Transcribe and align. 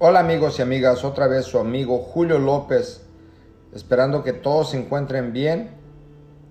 Hola 0.00 0.20
amigos 0.20 0.60
y 0.60 0.62
amigas, 0.62 1.02
otra 1.02 1.26
vez 1.26 1.46
su 1.46 1.58
amigo 1.58 1.98
Julio 1.98 2.38
López, 2.38 3.02
esperando 3.74 4.22
que 4.22 4.32
todos 4.32 4.70
se 4.70 4.78
encuentren 4.78 5.32
bien. 5.32 5.72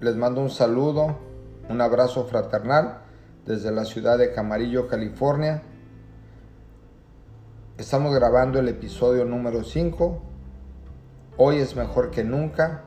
Les 0.02 0.18
mando 0.18 0.42
un 0.42 0.50
saludo, 0.50 1.18
un 1.70 1.80
abrazo 1.80 2.26
fraternal 2.26 3.04
desde 3.46 3.72
la 3.72 3.86
ciudad 3.86 4.18
de 4.18 4.34
Camarillo, 4.34 4.90
California. 4.90 5.64
Estamos 7.78 8.14
grabando 8.14 8.60
el 8.60 8.68
episodio 8.68 9.24
número 9.24 9.64
5. 9.64 10.22
Hoy 11.38 11.60
es 11.60 11.74
mejor 11.78 12.12
que 12.12 12.26
nunca. 12.26 12.84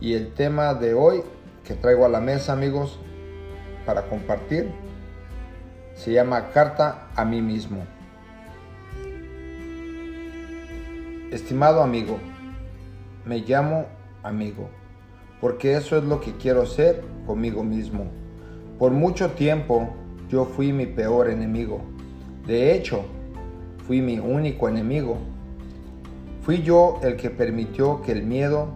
Y 0.00 0.14
el 0.14 0.34
tema 0.34 0.74
de 0.74 0.94
hoy 0.94 1.22
que 1.62 1.74
traigo 1.74 2.04
a 2.04 2.08
la 2.08 2.20
mesa, 2.20 2.52
amigos, 2.52 2.98
para 3.86 4.08
compartir, 4.08 4.72
se 5.94 6.10
llama 6.10 6.50
Carta 6.50 7.10
a 7.14 7.24
mí 7.24 7.40
mismo. 7.40 7.97
Estimado 11.30 11.82
amigo, 11.82 12.18
me 13.26 13.40
llamo 13.40 13.84
amigo, 14.22 14.70
porque 15.42 15.76
eso 15.76 15.98
es 15.98 16.04
lo 16.04 16.22
que 16.22 16.32
quiero 16.38 16.64
ser 16.64 17.04
conmigo 17.26 17.62
mismo. 17.62 18.06
Por 18.78 18.92
mucho 18.92 19.32
tiempo 19.32 19.90
yo 20.30 20.46
fui 20.46 20.72
mi 20.72 20.86
peor 20.86 21.28
enemigo. 21.28 21.82
De 22.46 22.74
hecho, 22.74 23.04
fui 23.86 24.00
mi 24.00 24.18
único 24.18 24.70
enemigo. 24.70 25.18
Fui 26.40 26.62
yo 26.62 26.98
el 27.02 27.16
que 27.16 27.28
permitió 27.28 28.00
que 28.00 28.12
el 28.12 28.22
miedo 28.22 28.72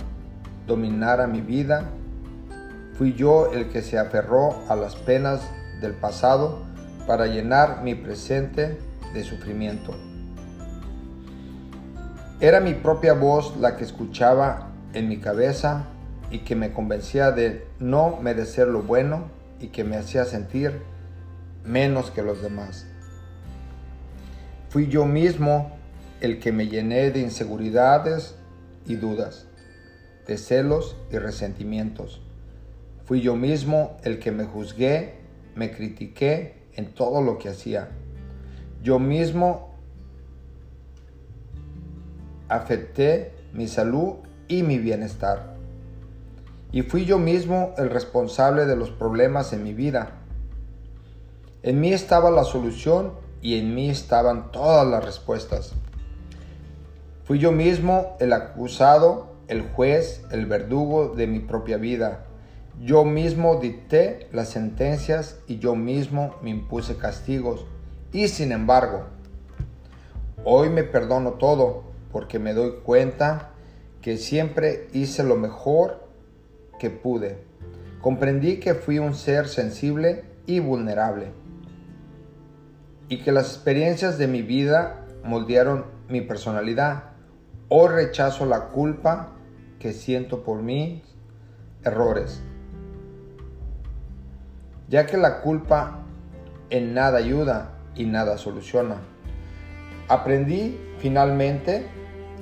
dominara 0.66 1.27
mi 1.27 1.41
vida. 1.41 1.89
Fui 2.98 3.14
yo 3.14 3.50
el 3.50 3.70
que 3.70 3.80
se 3.80 3.98
aferró 3.98 4.56
a 4.69 4.77
las 4.77 4.95
penas 4.95 5.41
del 5.80 5.95
pasado 5.95 6.59
para 7.06 7.28
llenar 7.28 7.83
mi 7.83 7.95
presente 7.95 8.77
de 9.14 9.25
sufrimiento. 9.25 10.11
Era 12.43 12.59
mi 12.59 12.75
propia 12.75 13.12
voz 13.12 13.57
la 13.59 13.77
que 13.77 13.85
escuchaba 13.85 14.73
en 14.95 15.09
mi 15.09 15.19
cabeza 15.19 15.85
y 16.29 16.41
que 16.41 16.57
me 16.57 16.73
convencía 16.73 17.31
de 17.31 17.69
no 17.79 18.19
merecer 18.21 18.67
lo 18.67 18.83
bueno 18.83 19.27
y 19.61 19.69
que 19.69 19.85
me 19.85 19.97
hacía 19.97 20.25
sentir 20.25 20.83
menos 21.65 22.11
que 22.11 22.20
los 22.20 22.43
demás. 22.43 22.85
Fui 24.70 24.89
yo 24.89 25.05
mismo 25.05 25.70
el 26.20 26.41
que 26.41 26.51
me 26.51 26.67
llené 26.67 27.13
de 27.13 27.20
inseguridades 27.20 28.35
y 28.87 28.97
dudas, 28.97 29.47
de 30.27 30.37
celos 30.37 30.97
y 31.13 31.19
resentimientos. 31.19 32.23
Fui 33.05 33.20
yo 33.20 33.37
mismo 33.37 33.98
el 34.03 34.19
que 34.19 34.33
me 34.33 34.47
juzgué, 34.47 35.15
me 35.55 35.70
critiqué 35.70 36.65
en 36.75 36.93
todo 36.93 37.23
lo 37.23 37.39
que 37.39 37.51
hacía. 37.51 37.91
Yo 38.83 38.98
mismo 38.98 39.72
afecté 42.53 43.33
mi 43.53 43.67
salud 43.67 44.17
y 44.47 44.62
mi 44.62 44.78
bienestar. 44.78 45.56
Y 46.70 46.83
fui 46.83 47.05
yo 47.05 47.19
mismo 47.19 47.75
el 47.78 47.91
responsable 47.91 48.67
de 48.67 48.77
los 48.77 48.91
problemas 48.91 49.53
en 49.53 49.64
mi 49.64 49.72
vida. 49.72 50.12
En 51.62 51.80
mí 51.80 51.92
estaba 51.92 52.30
la 52.30 52.45
solución 52.45 53.12
y 53.41 53.58
en 53.58 53.75
mí 53.75 53.89
estaban 53.89 54.53
todas 54.53 54.86
las 54.86 55.05
respuestas. 55.05 55.73
Fui 57.25 57.39
yo 57.39 57.53
mismo 57.53 58.17
el 58.20 58.33
acusado, 58.33 59.33
el 59.48 59.62
juez, 59.62 60.23
el 60.30 60.47
verdugo 60.47 61.14
de 61.14 61.27
mi 61.27 61.41
propia 61.41 61.78
vida. 61.78 62.25
Yo 62.80 63.05
mismo 63.05 63.56
dicté 63.56 64.28
las 64.33 64.48
sentencias 64.48 65.39
y 65.47 65.58
yo 65.58 65.75
mismo 65.75 66.34
me 66.42 66.50
impuse 66.50 66.97
castigos. 66.97 67.64
Y 68.12 68.28
sin 68.28 68.53
embargo, 68.53 69.05
hoy 70.45 70.69
me 70.69 70.84
perdono 70.84 71.33
todo 71.33 71.92
porque 72.12 72.39
me 72.39 72.55
doy 72.55 72.80
cuenta 72.84 73.50
que 74.02 74.17
siempre 74.18 74.89
hice 74.92 75.24
lo 75.24 75.36
mejor 75.36 76.06
que 76.78 76.90
pude. 76.90 77.39
Comprendí 78.00 78.58
que 78.58 78.74
fui 78.74 78.98
un 78.98 79.14
ser 79.14 79.48
sensible 79.48 80.24
y 80.46 80.61
vulnerable 80.61 81.28
y 83.08 83.18
que 83.18 83.33
las 83.33 83.48
experiencias 83.55 84.18
de 84.18 84.27
mi 84.27 84.42
vida 84.42 85.06
moldearon 85.24 85.84
mi 86.08 86.20
personalidad. 86.20 87.11
Hoy 87.68 87.89
rechazo 87.89 88.46
la 88.46 88.68
culpa 88.68 89.33
que 89.78 89.92
siento 89.92 90.42
por 90.42 90.62
mis 90.62 91.02
errores, 91.84 92.42
ya 94.89 95.06
que 95.06 95.17
la 95.17 95.40
culpa 95.42 95.98
en 96.70 96.95
nada 96.95 97.18
ayuda 97.18 97.72
y 97.95 98.06
nada 98.06 98.39
soluciona. 98.39 98.96
Aprendí 100.08 100.78
finalmente 100.98 101.86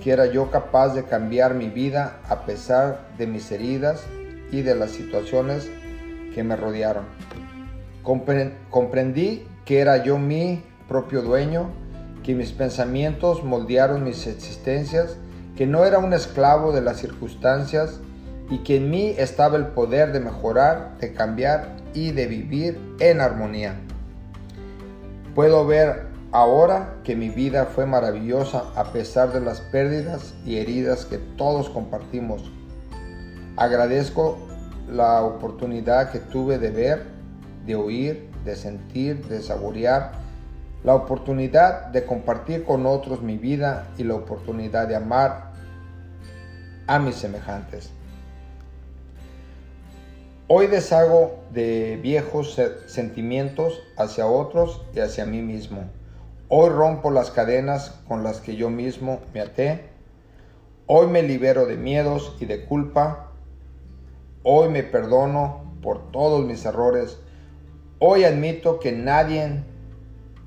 que 0.03 0.13
era 0.13 0.27
yo 0.27 0.51
capaz 0.51 0.95
de 0.95 1.05
cambiar 1.05 1.55
mi 1.55 1.69
vida 1.69 2.21
a 2.29 2.47
pesar 2.47 3.09
de 3.19 3.27
mis 3.27 3.51
heridas 3.53 4.05
y 4.51 4.63
de 4.63 4.75
las 4.75 4.91
situaciones 4.91 5.71
que 6.35 6.43
me 6.43 6.57
rodearon. 6.57 7.05
Comprendí 8.03 9.47
que 9.65 9.81
era 9.81 10.03
yo 10.03 10.19
mi 10.19 10.63
propio 10.89 11.23
dueño, 11.23 11.71
que 12.23 12.35
mis 12.35 12.53
pensamientos 12.53 13.45
moldearon 13.45 14.05
mis 14.05 14.27
existencias, 14.27 15.17
que 15.57 15.67
no 15.67 15.85
era 15.85 15.99
un 15.99 16.13
esclavo 16.13 16.73
de 16.73 16.81
las 16.81 16.99
circunstancias 16.99 18.01
y 18.51 18.59
que 18.59 18.77
en 18.77 18.91
mí 18.91 19.15
estaba 19.17 19.57
el 19.57 19.69
poder 19.69 20.13
de 20.13 20.21
mejorar, 20.21 20.97
de 20.99 21.13
cambiar 21.13 21.77
y 21.95 22.11
de 22.13 22.27
vivir 22.27 22.81
en 22.99 23.21
armonía. 23.21 23.77
Puedo 25.35 25.67
ver 25.67 26.10
Ahora 26.33 27.01
que 27.03 27.17
mi 27.17 27.29
vida 27.29 27.67
fue 27.67 27.87
maravillosa 27.87 28.71
a 28.77 28.93
pesar 28.93 29.33
de 29.33 29.41
las 29.41 29.61
pérdidas 29.61 30.33
y 30.47 30.59
heridas 30.59 31.05
que 31.05 31.19
todos 31.19 31.69
compartimos, 31.69 32.53
agradezco 33.57 34.39
la 34.89 35.23
oportunidad 35.25 36.13
que 36.13 36.21
tuve 36.21 36.59
de 36.59 36.71
ver, 36.71 37.07
de 37.67 37.75
oír, 37.75 38.31
de 38.45 38.55
sentir, 38.55 39.27
de 39.27 39.43
saborear, 39.43 40.13
la 40.85 40.95
oportunidad 40.95 41.87
de 41.87 42.07
compartir 42.07 42.63
con 42.63 42.87
otros 42.87 43.23
mi 43.23 43.37
vida 43.37 43.89
y 43.99 44.05
la 44.05 44.15
oportunidad 44.15 44.87
de 44.87 44.95
amar 44.95 45.51
a 46.87 47.01
mis 47.01 47.17
semejantes. 47.17 47.91
Hoy 50.47 50.69
deshago 50.69 51.41
de 51.53 51.99
viejos 52.01 52.57
sentimientos 52.87 53.81
hacia 53.97 54.29
otros 54.29 54.83
y 54.95 55.01
hacia 55.01 55.27
mí 55.27 55.43
mismo 55.43 55.91
Hoy 56.53 56.69
rompo 56.71 57.13
las 57.13 57.31
cadenas 57.31 57.95
con 58.09 58.25
las 58.25 58.41
que 58.41 58.57
yo 58.57 58.71
mismo 58.71 59.21
me 59.33 59.41
até. 59.41 59.85
Hoy 60.87 61.07
me 61.07 61.23
libero 61.23 61.65
de 61.65 61.77
miedos 61.77 62.37
y 62.41 62.47
de 62.47 62.65
culpa. 62.65 63.31
Hoy 64.43 64.69
me 64.69 64.83
perdono 64.83 65.77
por 65.81 66.11
todos 66.11 66.45
mis 66.45 66.65
errores. 66.65 67.21
Hoy 68.01 68.25
admito 68.25 68.81
que 68.81 68.91
nadie 68.91 69.63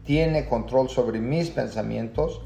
tiene 0.04 0.46
control 0.50 0.90
sobre 0.90 1.22
mis 1.22 1.50
pensamientos. 1.52 2.42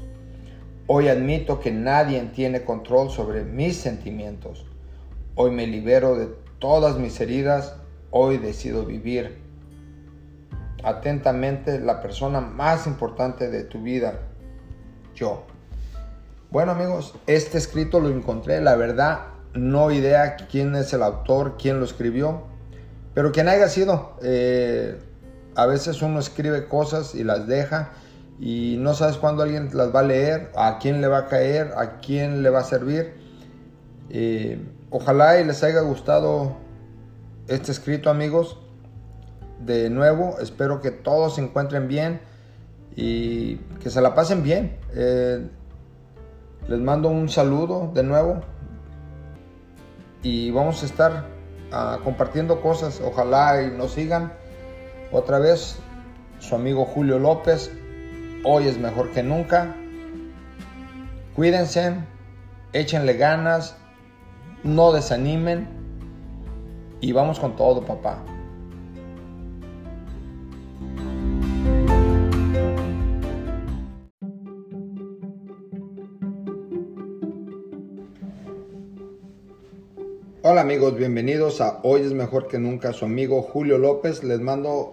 Hoy 0.86 1.08
admito 1.08 1.58
que 1.58 1.72
nadie 1.72 2.22
tiene 2.32 2.62
control 2.62 3.10
sobre 3.10 3.42
mis 3.42 3.76
sentimientos. 3.76 4.66
Hoy 5.34 5.50
me 5.50 5.66
libero 5.66 6.14
de 6.14 6.28
todas 6.60 6.96
mis 6.96 7.20
heridas. 7.20 7.74
Hoy 8.12 8.38
decido 8.38 8.86
vivir 8.86 9.47
atentamente 10.82 11.78
la 11.80 12.00
persona 12.00 12.40
más 12.40 12.86
importante 12.86 13.50
de 13.50 13.64
tu 13.64 13.82
vida, 13.82 14.20
yo. 15.14 15.44
Bueno 16.50 16.72
amigos, 16.72 17.14
este 17.26 17.58
escrito 17.58 18.00
lo 18.00 18.08
encontré, 18.08 18.60
la 18.60 18.76
verdad, 18.76 19.26
no 19.54 19.90
idea 19.90 20.36
quién 20.36 20.74
es 20.76 20.92
el 20.92 21.02
autor, 21.02 21.56
quién 21.58 21.78
lo 21.78 21.84
escribió, 21.84 22.44
pero 23.14 23.32
quien 23.32 23.48
haya 23.48 23.68
sido, 23.68 24.16
eh, 24.22 24.98
a 25.56 25.66
veces 25.66 26.02
uno 26.02 26.20
escribe 26.20 26.68
cosas 26.68 27.14
y 27.14 27.24
las 27.24 27.46
deja 27.46 27.90
y 28.38 28.76
no 28.78 28.94
sabes 28.94 29.16
cuándo 29.16 29.42
alguien 29.42 29.70
las 29.72 29.94
va 29.94 30.00
a 30.00 30.04
leer, 30.04 30.52
a 30.56 30.78
quién 30.78 31.00
le 31.00 31.08
va 31.08 31.18
a 31.18 31.26
caer, 31.26 31.72
a 31.76 31.98
quién 31.98 32.42
le 32.42 32.50
va 32.50 32.60
a 32.60 32.64
servir. 32.64 33.14
Eh, 34.10 34.64
ojalá 34.90 35.40
y 35.40 35.44
les 35.44 35.62
haya 35.64 35.80
gustado 35.80 36.56
este 37.48 37.72
escrito 37.72 38.08
amigos 38.08 38.58
de 39.60 39.90
nuevo. 39.90 40.38
Espero 40.40 40.80
que 40.80 40.90
todos 40.90 41.36
se 41.36 41.42
encuentren 41.42 41.88
bien 41.88 42.20
y 42.96 43.56
que 43.80 43.90
se 43.90 44.00
la 44.00 44.14
pasen 44.14 44.42
bien. 44.42 44.78
Eh, 44.94 45.48
les 46.68 46.80
mando 46.80 47.08
un 47.08 47.28
saludo 47.28 47.90
de 47.94 48.02
nuevo 48.02 48.40
y 50.22 50.50
vamos 50.50 50.82
a 50.82 50.86
estar 50.86 51.24
ah, 51.72 51.98
compartiendo 52.04 52.60
cosas. 52.60 53.00
Ojalá 53.04 53.62
y 53.62 53.70
nos 53.70 53.92
sigan. 53.92 54.32
Otra 55.12 55.38
vez, 55.38 55.78
su 56.38 56.54
amigo 56.54 56.84
Julio 56.84 57.18
López. 57.18 57.70
Hoy 58.44 58.68
es 58.68 58.78
mejor 58.78 59.10
que 59.10 59.22
nunca. 59.22 59.74
Cuídense, 61.34 61.94
échenle 62.72 63.14
ganas, 63.14 63.76
no 64.64 64.92
desanimen 64.92 65.68
y 67.00 67.12
vamos 67.12 67.38
con 67.38 67.54
todo, 67.56 67.82
papá. 67.82 68.18
Amigos, 80.58 80.96
bienvenidos 80.96 81.60
a 81.60 81.78
Hoy 81.84 82.00
es 82.00 82.12
mejor 82.12 82.48
que 82.48 82.58
nunca. 82.58 82.92
Su 82.92 83.04
amigo 83.04 83.42
Julio 83.42 83.78
López 83.78 84.24
les 84.24 84.40
mando 84.40 84.92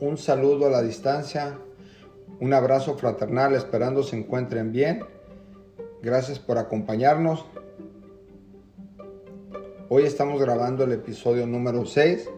un 0.00 0.18
saludo 0.18 0.66
a 0.66 0.70
la 0.70 0.82
distancia, 0.82 1.56
un 2.40 2.52
abrazo 2.52 2.96
fraternal, 2.96 3.54
esperando 3.54 4.02
se 4.02 4.16
encuentren 4.16 4.72
bien. 4.72 5.04
Gracias 6.02 6.40
por 6.40 6.58
acompañarnos. 6.58 7.44
Hoy 9.88 10.02
estamos 10.02 10.40
grabando 10.40 10.82
el 10.82 10.90
episodio 10.90 11.46
número 11.46 11.86
6 11.86 12.28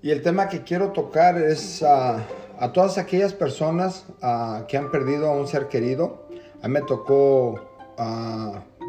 y 0.00 0.12
el 0.12 0.22
tema 0.22 0.48
que 0.48 0.62
quiero 0.62 0.92
tocar 0.92 1.36
es 1.36 1.82
a 1.82 2.28
todas 2.72 2.96
aquellas 2.96 3.34
personas 3.34 4.06
que 4.68 4.76
han 4.76 4.92
perdido 4.92 5.26
a 5.26 5.32
un 5.32 5.48
ser 5.48 5.66
querido. 5.66 6.28
A 6.62 6.68
mí 6.68 6.74
me 6.74 6.82
tocó 6.82 7.56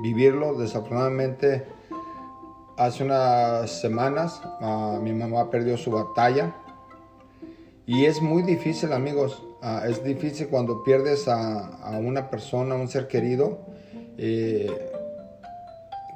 vivirlo, 0.03 0.53
desafortunadamente 0.53 1.78
hace 2.79 3.03
unas 3.03 3.69
semanas 3.69 4.41
mi 5.01 5.13
mamá 5.13 5.51
perdió 5.51 5.77
su 5.77 5.91
batalla. 5.91 6.55
Y 7.85 8.05
es 8.05 8.21
muy 8.21 8.43
difícil 8.43 8.93
amigos, 8.93 9.43
ah, 9.61 9.83
es 9.87 10.03
difícil 10.03 10.47
cuando 10.47 10.83
pierdes 10.83 11.27
a, 11.27 11.97
una 11.99 12.29
persona, 12.29 12.75
a 12.75 12.77
un 12.77 12.87
ser 12.87 13.07
querido, 13.07 13.59
eh, 14.17 14.91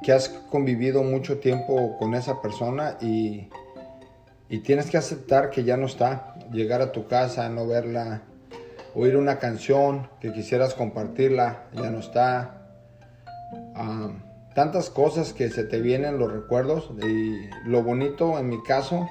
que 0.03 0.11
has 0.11 0.29
convivido 0.29 1.03
mucho 1.03 1.39
tiempo 1.39 1.97
con 1.97 2.13
esa 2.13 2.41
persona 2.41 2.97
y, 3.01 3.49
y 4.49 4.59
tienes 4.59 4.89
que 4.89 4.97
aceptar 4.97 5.49
que 5.49 5.63
ya 5.63 5.75
no 5.75 5.87
está, 5.87 6.35
llegar 6.51 6.81
a 6.81 6.91
tu 6.91 7.07
casa, 7.07 7.49
no 7.49 7.65
verla, 7.65 8.21
oír 8.93 9.17
una 9.17 9.39
canción 9.39 10.07
que 10.21 10.31
quisieras 10.31 10.75
compartirla, 10.75 11.63
ya 11.73 11.89
no 11.89 11.99
está. 11.99 12.67
Ah, 13.75 14.11
tantas 14.55 14.89
cosas 14.89 15.33
que 15.33 15.49
se 15.49 15.63
te 15.63 15.79
vienen 15.79 16.19
los 16.19 16.31
recuerdos 16.31 16.91
y 17.01 17.49
lo 17.65 17.83
bonito 17.83 18.37
en 18.37 18.49
mi 18.49 18.61
caso, 18.63 19.09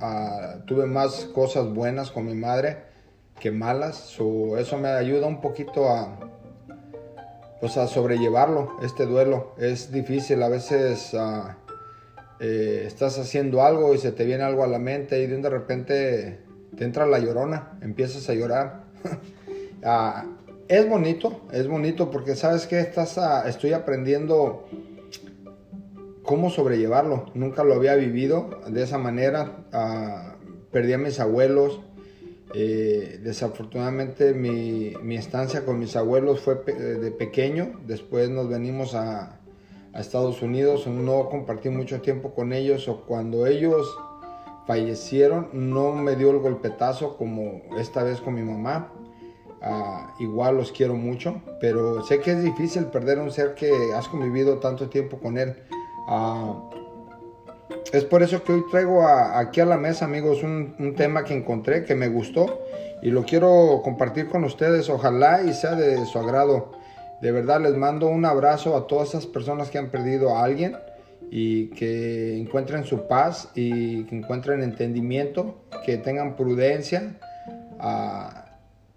ah, 0.00 0.56
tuve 0.66 0.86
más 0.86 1.26
cosas 1.34 1.72
buenas 1.72 2.10
con 2.10 2.26
mi 2.26 2.34
madre 2.34 2.94
que 3.40 3.50
malas, 3.50 4.12
eso 4.58 4.78
me 4.78 4.88
ayuda 4.88 5.26
un 5.26 5.40
poquito 5.40 5.90
a, 5.90 6.18
pues 7.60 7.76
a 7.76 7.86
sobrellevarlo, 7.86 8.76
este 8.82 9.06
duelo. 9.06 9.54
Es 9.58 9.90
difícil, 9.90 10.42
a 10.42 10.48
veces 10.48 11.14
ah, 11.14 11.58
eh, 12.40 12.84
estás 12.86 13.18
haciendo 13.18 13.62
algo 13.62 13.94
y 13.94 13.98
se 13.98 14.12
te 14.12 14.24
viene 14.24 14.44
algo 14.44 14.64
a 14.64 14.66
la 14.66 14.78
mente 14.78 15.22
y 15.22 15.26
de 15.26 15.50
repente 15.50 16.40
te 16.76 16.84
entra 16.84 17.06
la 17.06 17.18
llorona, 17.18 17.78
empiezas 17.80 18.28
a 18.28 18.34
llorar. 18.34 18.84
Ah, 19.86 20.24
es 20.68 20.88
bonito, 20.88 21.42
es 21.52 21.68
bonito 21.68 22.10
porque 22.10 22.36
sabes 22.36 22.66
que 22.66 22.80
estás 22.80 23.18
estoy 23.46 23.72
aprendiendo 23.72 24.66
cómo 26.22 26.50
sobrellevarlo. 26.50 27.26
Nunca 27.34 27.64
lo 27.64 27.74
había 27.74 27.94
vivido 27.94 28.60
de 28.66 28.82
esa 28.82 28.98
manera. 28.98 29.66
Ah, 29.72 30.36
perdí 30.72 30.92
a 30.92 30.98
mis 30.98 31.20
abuelos. 31.20 31.80
Eh, 32.56 33.18
desafortunadamente 33.22 34.32
mi, 34.32 35.16
estancia 35.16 35.64
con 35.64 35.78
mis 35.78 35.96
abuelos 35.96 36.40
fue 36.40 36.56
de 36.64 37.10
pequeño. 37.10 37.80
Después 37.86 38.30
nos 38.30 38.48
venimos 38.48 38.94
a, 38.94 39.40
a, 39.92 40.00
Estados 40.00 40.40
Unidos. 40.42 40.86
No 40.86 41.28
compartí 41.28 41.68
mucho 41.68 42.00
tiempo 42.00 42.34
con 42.34 42.52
ellos. 42.52 42.88
O 42.88 43.02
cuando 43.02 43.46
ellos 43.46 43.86
fallecieron 44.66 45.50
no 45.52 45.92
me 45.92 46.16
dio 46.16 46.30
el 46.30 46.38
golpetazo 46.38 47.18
como 47.18 47.62
esta 47.78 48.02
vez 48.02 48.20
con 48.20 48.34
mi 48.34 48.42
mamá. 48.42 48.92
Ah, 49.66 50.14
igual 50.18 50.58
los 50.58 50.72
quiero 50.72 50.94
mucho, 50.94 51.40
pero 51.58 52.04
sé 52.04 52.20
que 52.20 52.32
es 52.32 52.42
difícil 52.42 52.84
perder 52.84 53.18
a 53.18 53.22
un 53.22 53.30
ser 53.30 53.54
que 53.54 53.94
has 53.96 54.06
convivido 54.08 54.58
tanto 54.58 54.90
tiempo 54.90 55.18
con 55.18 55.38
él. 55.38 55.54
Ah, 56.06 56.68
es 57.90 58.04
por 58.04 58.22
eso 58.22 58.44
que 58.44 58.52
hoy 58.52 58.64
traigo 58.70 59.06
aquí 59.06 59.60
a 59.60 59.64
la 59.64 59.78
mesa, 59.78 60.04
amigos, 60.04 60.42
un, 60.42 60.94
tema 60.98 61.24
que 61.24 61.32
encontré 61.32 61.84
que 61.84 61.94
me 61.94 62.08
gustó 62.08 62.60
y 63.00 63.10
lo 63.10 63.24
quiero 63.24 63.80
compartir 63.82 64.28
con 64.28 64.44
ustedes. 64.44 64.90
Ojalá 64.90 65.42
y 65.42 65.54
sea 65.54 65.74
de 65.74 66.04
su 66.04 66.18
agrado. 66.18 66.72
De 67.22 67.32
verdad 67.32 67.62
les 67.62 67.74
mando 67.74 68.08
un 68.08 68.26
abrazo 68.26 68.76
a 68.76 68.86
todas 68.86 69.10
esas 69.10 69.26
personas 69.26 69.70
que 69.70 69.78
han 69.78 69.88
perdido 69.88 70.36
a 70.36 70.44
alguien 70.44 70.76
y 71.30 71.68
que 71.68 72.36
encuentren 72.36 72.84
su 72.84 73.06
paz 73.08 73.48
y 73.54 74.04
que 74.04 74.16
encuentren 74.16 74.62
entendimiento, 74.62 75.54
que 75.86 75.96
tengan 75.96 76.36
prudencia 76.36 77.16
ah, 77.80 78.43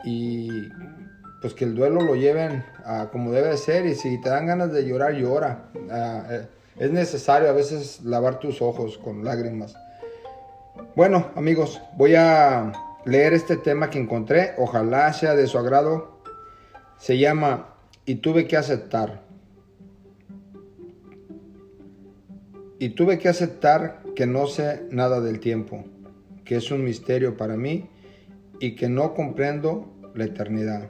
y 0.04 0.70
pues 1.42 1.54
que 1.54 1.66
el 1.66 1.76
duelo 1.76 2.02
lo 2.02 2.16
lleven 2.16 2.64
como 3.12 3.32
debe 3.32 3.58
ser 3.58 3.86
y 3.86 3.96
si 3.96 4.20
te 4.22 4.30
dan 4.30 4.48
ganas 4.48 4.72
de 4.72 4.86
llorar, 4.86 5.14
llora. 5.14 5.70
Ah, 5.90 6.24
eh, 6.30 6.48
es 6.78 6.92
necesario 6.92 7.50
a 7.50 7.54
veces 7.54 8.02
lavar 8.04 8.40
tus 8.40 8.62
ojos 8.62 8.98
con 8.98 9.24
lágrimas. 9.24 9.76
Bueno, 10.96 11.32
amigos, 11.36 11.82
voy 11.96 12.16
a 12.16 12.72
leer 13.06 13.34
este 13.34 13.58
tema 13.58 13.90
que 13.90 14.00
encontré. 14.00 14.54
Ojalá 14.58 15.12
sea 15.14 15.36
de 15.36 15.48
su 15.48 15.58
agrado. 15.58 16.22
Se 16.98 17.18
llama 17.18 17.76
Y 18.06 18.16
tuve 18.16 18.48
que 18.48 18.58
aceptar. 18.58 19.22
Y 22.80 22.90
tuve 22.90 23.18
que 23.18 23.30
aceptar 23.30 24.04
que 24.16 24.28
no 24.28 24.46
sé 24.46 24.86
nada 24.92 25.20
del 25.20 25.40
tiempo, 25.40 25.84
que 26.46 26.58
es 26.58 26.70
un 26.70 26.84
misterio 26.84 27.38
para 27.38 27.58
mí 27.58 27.90
y 28.60 28.76
que 28.76 28.90
no 28.90 29.14
comprendo 29.14 29.94
la 30.14 30.26
eternidad. 30.26 30.90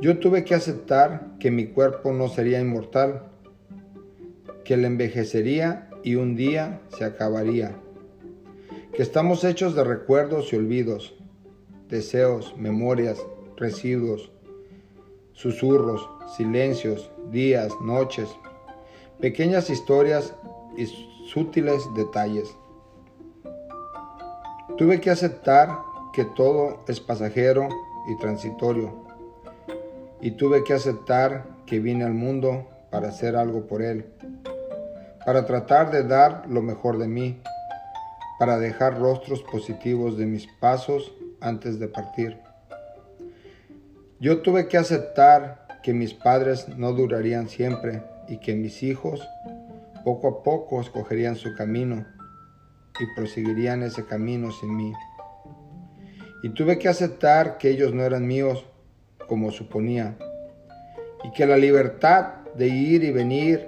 Yo 0.00 0.18
tuve 0.18 0.44
que 0.44 0.54
aceptar 0.54 1.36
que 1.40 1.50
mi 1.50 1.66
cuerpo 1.66 2.12
no 2.12 2.28
sería 2.28 2.60
inmortal 2.60 3.32
que 4.64 4.76
le 4.76 4.86
envejecería 4.86 5.88
y 6.04 6.14
un 6.14 6.36
día 6.36 6.80
se 6.96 7.04
acabaría, 7.04 7.74
que 8.94 9.02
estamos 9.02 9.42
hechos 9.42 9.74
de 9.74 9.82
recuerdos 9.82 10.52
y 10.52 10.56
olvidos, 10.56 11.16
deseos, 11.88 12.54
memorias, 12.56 13.18
residuos, 13.56 14.30
susurros, 15.32 16.08
silencios, 16.36 17.10
días, 17.32 17.72
noches, 17.82 18.28
pequeñas 19.20 19.70
historias 19.70 20.34
y 20.76 20.86
sutiles 21.28 21.82
detalles. 21.96 22.54
Tuve 24.76 25.00
que 25.00 25.10
aceptar 25.10 25.76
que 26.18 26.24
todo 26.24 26.80
es 26.88 26.98
pasajero 26.98 27.68
y 28.08 28.18
transitorio, 28.18 28.92
y 30.20 30.32
tuve 30.32 30.64
que 30.64 30.74
aceptar 30.74 31.44
que 31.64 31.78
vine 31.78 32.02
al 32.02 32.14
mundo 32.14 32.66
para 32.90 33.10
hacer 33.10 33.36
algo 33.36 33.68
por 33.68 33.82
él 33.82 34.04
para 35.28 35.44
tratar 35.44 35.90
de 35.90 36.04
dar 36.04 36.44
lo 36.48 36.62
mejor 36.62 36.96
de 36.96 37.06
mí, 37.06 37.38
para 38.38 38.58
dejar 38.58 38.98
rostros 38.98 39.42
positivos 39.42 40.16
de 40.16 40.24
mis 40.24 40.46
pasos 40.46 41.12
antes 41.42 41.78
de 41.78 41.86
partir. 41.86 42.38
Yo 44.20 44.40
tuve 44.40 44.68
que 44.68 44.78
aceptar 44.78 45.66
que 45.82 45.92
mis 45.92 46.14
padres 46.14 46.66
no 46.78 46.94
durarían 46.94 47.50
siempre 47.50 48.02
y 48.26 48.38
que 48.38 48.54
mis 48.54 48.82
hijos 48.82 49.20
poco 50.02 50.28
a 50.28 50.42
poco 50.42 50.80
escogerían 50.80 51.36
su 51.36 51.54
camino 51.54 52.06
y 52.98 53.14
proseguirían 53.14 53.82
ese 53.82 54.06
camino 54.06 54.50
sin 54.50 54.74
mí. 54.74 54.94
Y 56.42 56.50
tuve 56.50 56.78
que 56.78 56.88
aceptar 56.88 57.58
que 57.58 57.70
ellos 57.70 57.92
no 57.92 58.02
eran 58.04 58.26
míos 58.26 58.64
como 59.26 59.50
suponía 59.50 60.16
y 61.24 61.32
que 61.32 61.46
la 61.46 61.56
libertad 61.56 62.44
de 62.54 62.68
ir 62.68 63.04
y 63.04 63.10
venir 63.10 63.66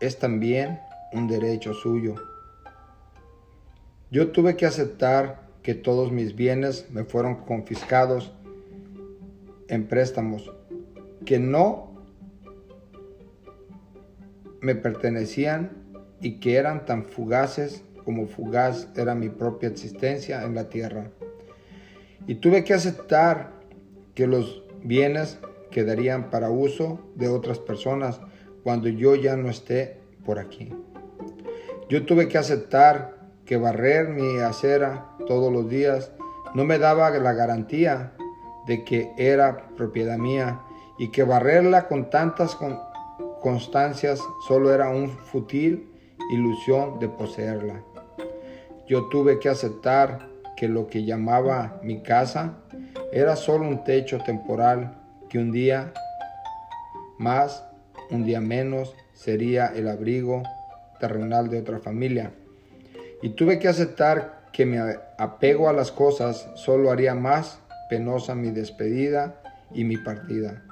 es 0.00 0.18
también 0.18 0.80
un 1.12 1.28
derecho 1.28 1.74
suyo. 1.74 2.14
Yo 4.10 4.30
tuve 4.30 4.56
que 4.56 4.66
aceptar 4.66 5.44
que 5.62 5.74
todos 5.74 6.12
mis 6.12 6.36
bienes 6.36 6.90
me 6.90 7.04
fueron 7.04 7.36
confiscados 7.36 8.32
en 9.68 9.86
préstamos 9.86 10.52
que 11.24 11.38
no 11.38 11.94
me 14.60 14.74
pertenecían 14.74 15.70
y 16.20 16.38
que 16.38 16.56
eran 16.56 16.86
tan 16.86 17.04
fugaces 17.04 17.82
como 18.04 18.26
fugaz 18.26 18.88
era 18.96 19.14
mi 19.14 19.30
propia 19.30 19.68
existencia 19.68 20.44
en 20.44 20.54
la 20.54 20.68
tierra. 20.68 21.10
Y 22.26 22.36
tuve 22.36 22.64
que 22.64 22.74
aceptar 22.74 23.52
que 24.14 24.26
los 24.26 24.62
bienes 24.82 25.38
quedarían 25.70 26.30
para 26.30 26.50
uso 26.50 27.00
de 27.16 27.28
otras 27.28 27.58
personas 27.58 28.20
cuando 28.62 28.88
yo 28.88 29.14
ya 29.14 29.36
no 29.36 29.50
esté 29.50 29.98
por 30.24 30.38
aquí. 30.38 30.72
Yo 31.88 32.06
tuve 32.06 32.28
que 32.28 32.38
aceptar 32.38 33.14
que 33.44 33.56
barrer 33.56 34.08
mi 34.08 34.38
acera 34.38 35.10
todos 35.26 35.52
los 35.52 35.68
días 35.68 36.12
no 36.54 36.64
me 36.64 36.78
daba 36.78 37.10
la 37.10 37.32
garantía 37.32 38.14
de 38.66 38.84
que 38.84 39.10
era 39.18 39.68
propiedad 39.76 40.16
mía 40.16 40.62
y 40.98 41.10
que 41.10 41.24
barrerla 41.24 41.88
con 41.88 42.08
tantas 42.08 42.56
constancias 43.42 44.20
solo 44.46 44.72
era 44.72 44.88
un 44.88 45.10
fútil 45.10 45.90
ilusión 46.30 46.98
de 47.00 47.08
poseerla. 47.08 47.82
Yo 48.86 49.08
tuve 49.08 49.38
que 49.38 49.48
aceptar 49.48 50.33
que 50.56 50.68
lo 50.68 50.86
que 50.86 51.04
llamaba 51.04 51.80
mi 51.82 52.02
casa 52.02 52.58
era 53.12 53.36
solo 53.36 53.66
un 53.66 53.84
techo 53.84 54.18
temporal 54.18 54.94
que 55.28 55.38
un 55.38 55.52
día 55.52 55.92
más 57.18 57.64
un 58.10 58.24
día 58.24 58.40
menos 58.40 58.94
sería 59.12 59.66
el 59.66 59.88
abrigo 59.88 60.42
terrenal 61.00 61.48
de 61.48 61.60
otra 61.60 61.78
familia. 61.78 62.32
Y 63.22 63.30
tuve 63.30 63.58
que 63.58 63.68
aceptar 63.68 64.44
que 64.52 64.66
mi 64.66 64.76
apego 65.18 65.68
a 65.68 65.72
las 65.72 65.90
cosas 65.90 66.48
solo 66.54 66.90
haría 66.90 67.14
más 67.14 67.60
penosa 67.88 68.34
mi 68.34 68.50
despedida 68.50 69.40
y 69.72 69.84
mi 69.84 69.96
partida. 69.96 70.62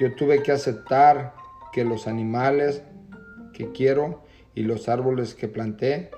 Yo 0.00 0.14
tuve 0.14 0.42
que 0.42 0.52
aceptar 0.52 1.34
que 1.72 1.84
los 1.84 2.06
animales 2.06 2.82
que 3.52 3.72
quiero 3.72 4.24
y 4.54 4.62
los 4.62 4.88
árboles 4.88 5.34
que 5.34 5.48
planté, 5.48 6.10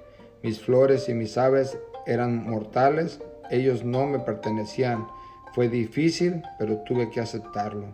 mis 0.42 0.60
flores 0.60 1.08
y 1.08 1.14
mis 1.14 1.36
aves 1.38 1.78
eran 2.08 2.44
mortales, 2.48 3.20
ellos 3.50 3.84
no 3.84 4.06
me 4.06 4.18
pertenecían. 4.18 5.06
Fue 5.54 5.68
difícil, 5.68 6.42
pero 6.58 6.78
tuve 6.78 7.10
que 7.10 7.20
aceptarlo. 7.20 7.92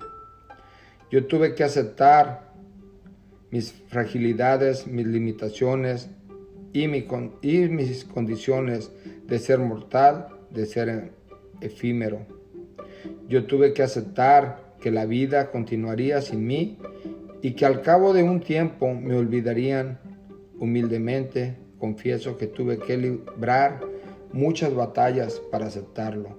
Yo 1.10 1.26
tuve 1.26 1.54
que 1.54 1.64
aceptar 1.64 2.52
mis 3.50 3.72
fragilidades, 3.72 4.86
mis 4.86 5.06
limitaciones 5.06 6.08
y, 6.72 6.88
mis 6.88 8.04
condiciones 8.04 8.90
de 9.26 9.38
ser 9.38 9.58
mortal, 9.60 10.28
de 10.50 10.66
ser 10.66 11.12
efímero. 11.60 12.26
Yo 13.28 13.46
tuve 13.46 13.72
que 13.72 13.82
aceptar 13.82 14.74
que 14.80 14.90
la 14.90 15.06
vida 15.06 15.50
continuaría 15.50 16.20
sin 16.20 16.46
mí 16.46 16.78
y 17.42 17.52
que 17.52 17.64
al 17.64 17.80
cabo 17.80 18.12
de 18.12 18.22
un 18.22 18.40
tiempo 18.40 18.92
me 18.92 19.14
olvidarían. 19.14 19.98
Humildemente 20.58 21.56
confieso 21.78 22.36
que 22.36 22.46
tuve 22.46 22.78
que 22.78 22.96
librar 22.96 23.93
muchas 24.34 24.74
batallas 24.74 25.40
para 25.52 25.66
aceptarlo. 25.66 26.36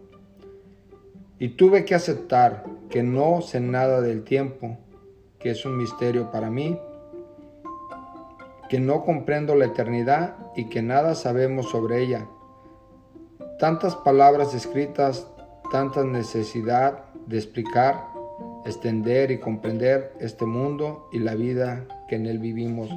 Y 1.39 1.49
tuve 1.49 1.85
que 1.85 1.95
aceptar 1.95 2.65
que 2.89 3.03
no 3.03 3.41
sé 3.41 3.61
nada 3.61 4.01
del 4.01 4.23
tiempo, 4.23 4.77
que 5.39 5.51
es 5.51 5.65
un 5.65 5.77
misterio 5.77 6.29
para 6.29 6.49
mí, 6.49 6.77
que 8.69 8.79
no 8.79 9.05
comprendo 9.05 9.55
la 9.55 9.65
eternidad 9.65 10.35
y 10.57 10.65
que 10.65 10.81
nada 10.81 11.15
sabemos 11.15 11.69
sobre 11.69 12.03
ella. 12.03 12.27
Tantas 13.59 13.95
palabras 13.95 14.53
escritas, 14.53 15.27
tanta 15.71 16.03
necesidad 16.03 17.05
de 17.27 17.37
explicar, 17.37 18.07
extender 18.65 19.31
y 19.31 19.39
comprender 19.39 20.13
este 20.19 20.45
mundo 20.45 21.07
y 21.13 21.19
la 21.19 21.35
vida 21.35 21.85
que 22.09 22.15
en 22.15 22.25
él 22.25 22.39
vivimos. 22.39 22.89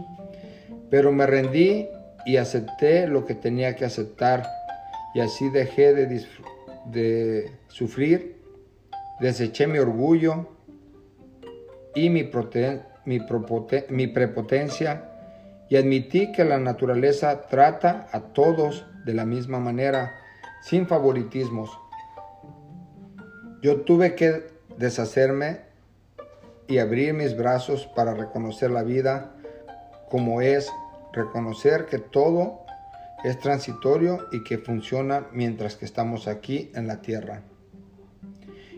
Pero 0.91 1.13
me 1.13 1.27
rendí 1.27 1.87
y 2.27 2.37
acepté 2.37 3.07
lo 3.07 3.25
que 3.25 3.35
tenía 3.35 3.77
que 3.77 3.85
aceptar 3.85 4.58
y 5.15 5.21
así 5.21 5.49
dejé 5.51 5.95
de, 5.95 7.51
sufrir, 7.69 8.41
deseché 9.21 9.67
mi 9.67 9.79
orgullo 9.79 10.49
y 11.95 12.11
mi, 12.11 12.31
mi 13.05 14.07
prepotencia 14.07 15.09
y 15.69 15.77
admití 15.77 16.33
que 16.33 16.45
la 16.45 16.59
naturaleza 16.59 17.43
trata 17.49 18.09
a 18.13 18.21
todos 18.21 18.87
de 19.05 19.15
la 19.15 19.25
misma 19.25 19.59
manera, 19.59 20.15
sin 20.63 20.87
favoritismos. 20.87 21.79
Yo 23.63 23.83
tuve 23.83 24.15
que 24.15 24.47
deshacerme 24.79 25.61
y 26.69 26.79
abrir 26.79 27.15
mis 27.15 27.37
brazos 27.37 27.87
para 27.87 28.15
reconocer 28.15 28.71
la 28.71 28.83
vida 28.83 29.35
como 30.11 30.41
es, 30.41 30.71
reconocer 31.13 31.87
que 31.87 31.99
todo 31.99 32.61
es 33.25 33.39
transitorio 33.39 34.29
y 34.31 34.45
que 34.45 34.59
funciona 34.59 35.27
mientras 35.33 35.77
que 35.77 35.85
estamos 35.85 36.29
aquí 36.29 36.71
en 36.75 36.87
la 36.87 37.01
tierra. 37.01 37.43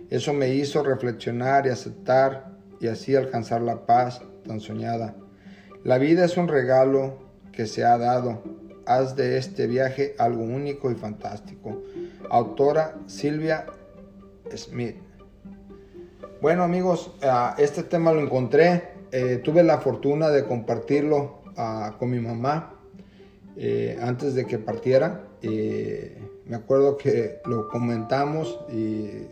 Eso 0.09 0.33
me 0.33 0.55
hizo 0.55 0.83
reflexionar 0.83 1.67
y 1.67 1.71
aceptar 1.71 2.51
y 2.81 2.89
así 2.89 3.15
alcanzar 3.15 3.61
la 3.61 3.87
paz 3.87 4.23
tan 4.47 4.61
soñada. 4.61 5.15
La 5.85 5.99
vida 5.99 6.25
es 6.25 6.37
un 6.37 6.49
regalo 6.49 7.19
que 7.53 7.67
se 7.67 7.85
ha 7.85 7.97
dado. 7.99 8.43
Haz 8.87 9.15
de 9.15 9.37
este 9.37 9.67
viaje 9.67 10.15
algo 10.19 10.43
único 10.43 10.91
y 10.91 10.95
fantástico. 10.95 11.83
Autora 12.31 12.97
Silvia 13.07 13.67
Smith. 14.57 14.97
Bueno 16.41 16.65
amigos, 16.65 17.15
ah, 17.23 17.55
este 17.59 17.83
tema 17.83 18.13
lo 18.13 18.21
encontré. 18.21 18.95
Eh, 19.13 19.41
tuve 19.45 19.63
la 19.63 19.79
fortuna 19.79 20.31
de 20.31 20.45
compartirlo 20.45 21.43
ah, 21.57 21.97
con 21.99 22.11
mi 22.11 22.19
mamá 22.19 22.80
eh, 23.57 23.99
antes 24.00 24.35
de 24.35 24.47
que 24.47 24.59
partiera. 24.59 25.26
me 25.42 26.57
acuerdo 26.57 26.97
que 26.97 27.40
lo 27.45 27.69
comentamos 27.69 28.59
y 28.73 29.26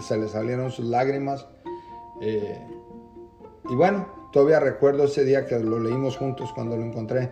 se 0.00 0.16
le 0.16 0.28
salieron 0.28 0.70
sus 0.70 0.86
lágrimas. 0.86 1.46
Eh, 2.20 2.58
y 3.68 3.74
bueno, 3.74 4.06
todavía 4.32 4.60
recuerdo 4.60 5.04
ese 5.04 5.24
día 5.24 5.46
que 5.46 5.58
lo 5.58 5.78
leímos 5.78 6.16
juntos 6.16 6.52
cuando 6.54 6.76
lo 6.76 6.84
encontré. 6.84 7.30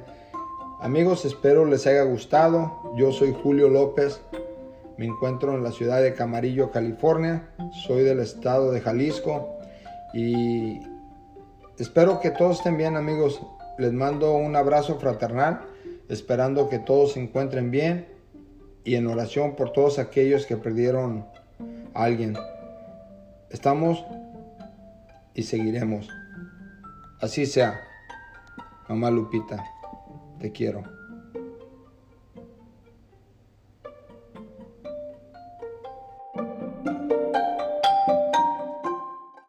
Amigos, 0.80 1.24
espero 1.24 1.64
les 1.64 1.86
haya 1.86 2.02
gustado. 2.02 2.92
Yo 2.96 3.12
soy 3.12 3.34
Julio 3.42 3.68
López. 3.68 4.20
Me 4.96 5.06
encuentro 5.06 5.54
en 5.54 5.62
la 5.62 5.72
ciudad 5.72 6.02
de 6.02 6.14
Camarillo, 6.14 6.70
California. 6.70 7.48
Soy 7.86 8.02
del 8.02 8.20
estado 8.20 8.70
de 8.70 8.80
Jalisco. 8.80 9.48
Y 10.12 10.80
espero 11.78 12.20
que 12.20 12.30
todos 12.30 12.58
estén 12.58 12.76
bien, 12.76 12.96
amigos. 12.96 13.40
Les 13.78 13.92
mando 13.92 14.34
un 14.34 14.56
abrazo 14.56 14.98
fraternal 14.98 15.62
esperando 16.10 16.68
que 16.68 16.80
todos 16.80 17.12
se 17.12 17.20
encuentren 17.20 17.70
bien 17.70 18.06
y 18.84 18.96
en 18.96 19.06
oración 19.06 19.54
por 19.54 19.72
todos 19.72 19.98
aquellos 19.98 20.44
que 20.44 20.56
perdieron 20.56 21.24
a 21.94 22.04
alguien. 22.04 22.36
Estamos 23.48 24.04
y 25.34 25.44
seguiremos. 25.44 26.08
Así 27.20 27.46
sea. 27.46 27.80
Mamá 28.88 29.10
Lupita, 29.10 29.64
te 30.40 30.50
quiero. 30.50 30.99